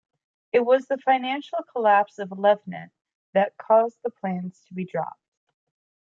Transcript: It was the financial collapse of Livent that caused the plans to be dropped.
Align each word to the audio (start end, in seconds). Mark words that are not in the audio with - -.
It 0.51 0.61
was 0.65 0.87
the 0.87 0.97
financial 0.97 1.59
collapse 1.71 2.17
of 2.17 2.29
Livent 2.29 2.89
that 3.35 3.55
caused 3.59 3.99
the 4.03 4.09
plans 4.09 4.59
to 4.65 4.73
be 4.73 4.83
dropped. 4.83 5.29